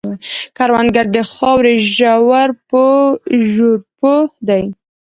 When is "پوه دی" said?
3.99-4.63